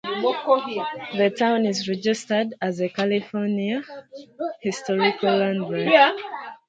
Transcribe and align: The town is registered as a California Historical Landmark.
The 1.13 1.29
town 1.37 1.67
is 1.67 1.87
registered 1.87 2.55
as 2.59 2.81
a 2.81 2.89
California 2.89 3.83
Historical 4.63 5.29
Landmark. 5.37 6.15